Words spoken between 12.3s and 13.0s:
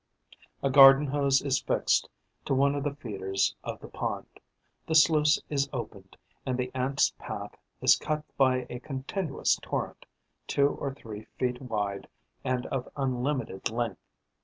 and of